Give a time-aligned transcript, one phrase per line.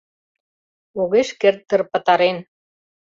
[1.01, 2.37] Огеш керт дыр пытарен